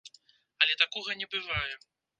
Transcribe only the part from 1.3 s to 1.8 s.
бывае.